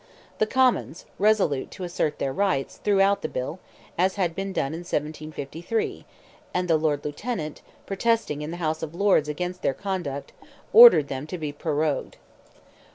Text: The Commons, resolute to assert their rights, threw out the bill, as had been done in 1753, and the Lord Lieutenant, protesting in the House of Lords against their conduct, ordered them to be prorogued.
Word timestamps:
The 0.39 0.47
Commons, 0.47 1.05
resolute 1.19 1.69
to 1.69 1.83
assert 1.83 2.17
their 2.17 2.33
rights, 2.33 2.77
threw 2.83 3.01
out 3.01 3.21
the 3.21 3.29
bill, 3.29 3.59
as 3.99 4.15
had 4.15 4.33
been 4.33 4.51
done 4.51 4.73
in 4.73 4.79
1753, 4.79 6.05
and 6.55 6.67
the 6.67 6.75
Lord 6.75 7.05
Lieutenant, 7.05 7.61
protesting 7.85 8.41
in 8.41 8.49
the 8.49 8.57
House 8.57 8.81
of 8.81 8.95
Lords 8.95 9.29
against 9.29 9.61
their 9.61 9.75
conduct, 9.75 10.31
ordered 10.73 11.07
them 11.07 11.27
to 11.27 11.37
be 11.37 11.51
prorogued. 11.51 12.17